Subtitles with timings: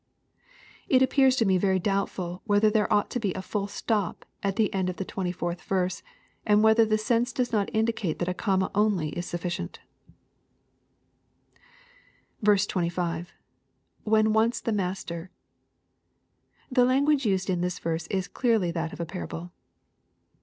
[0.89, 4.55] It appears to me very doubtful whether there ought to be 9" full stop" at
[4.55, 6.01] the end of the 24th verse,
[6.43, 9.77] and whether the sense does not indicate that a comma only is sufficient,
[12.43, 13.31] 25.
[14.05, 15.29] —[When once the master.']
[16.71, 19.51] The language used in this verse ia clearly that of parable.